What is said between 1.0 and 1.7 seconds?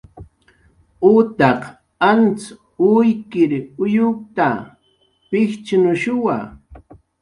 Utaq